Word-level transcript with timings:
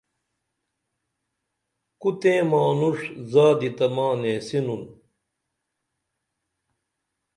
کو 2.01 2.09
تیں 2.19 2.41
مانوݜ 2.51 2.97
زادی 3.31 3.69
تہ 3.77 3.85
ما 3.95 4.07
نیسِنُن 4.21 4.81